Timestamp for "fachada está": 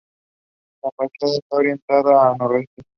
0.97-1.57